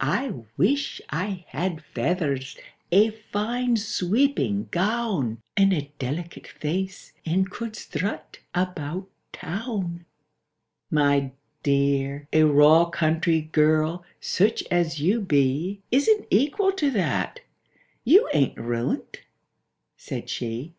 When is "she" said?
20.30-20.72